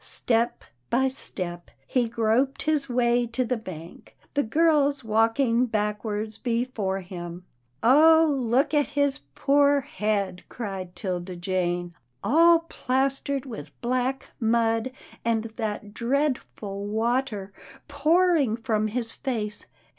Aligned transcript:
Step 0.03 0.63
by 0.89 1.07
step, 1.07 1.69
he 1.85 2.09
groped 2.09 2.63
his 2.63 2.89
way 2.89 3.27
to 3.27 3.45
the 3.45 3.55
bank, 3.55 4.17
the 4.33 4.41
girls 4.41 5.03
walking 5.03 5.67
backward 5.67 6.35
before 6.41 7.01
him." 7.01 7.45
Oh! 7.83 8.35
look 8.35 8.73
at 8.73 8.87
his 8.87 9.19
poor 9.35 9.81
head," 9.81 10.41
cried 10.49 10.95
'Tilda 10.95 11.35
Jane," 11.35 11.93
all 12.23 12.61
plastered 12.61 13.45
with 13.45 13.79
black 13.81 14.25
mud, 14.39 14.91
and 15.23 15.43
that 15.43 15.93
dreadful 15.93 16.83
water 16.87 17.53
pouring 17.87 18.57
from 18.57 18.87
his 18.87 19.11
face. 19.11 19.67